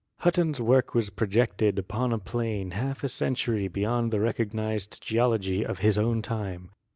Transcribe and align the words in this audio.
Hutton's 0.21 0.59
work 0.59 0.95
was 0.95 1.11
projected 1.11 1.77
upon 1.77 2.11
a 2.11 2.17
plane 2.17 2.71
half 2.71 3.03
a 3.03 3.07
century 3.07 3.67
beyond 3.67 4.09
the 4.09 4.19
recognised 4.19 4.99
geology 4.99 5.63
of 5.63 5.77
his 5.85 5.95
own 5.95 6.23
time. 6.23 6.71